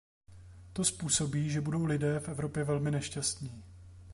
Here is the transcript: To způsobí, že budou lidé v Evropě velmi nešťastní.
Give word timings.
To 0.73 0.83
způsobí, 0.83 1.49
že 1.49 1.61
budou 1.61 1.85
lidé 1.85 2.19
v 2.19 2.29
Evropě 2.29 2.63
velmi 2.63 2.91
nešťastní. 2.91 3.63